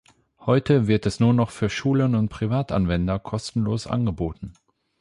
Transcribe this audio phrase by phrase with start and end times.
[0.39, 4.55] Heute wird es nur noch für Schulen und Privatanwender kostenlos angeboten.